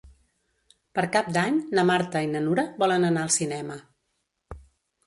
[0.99, 3.79] Per Cap d'Any na Marta i na Nura volen anar al cinema.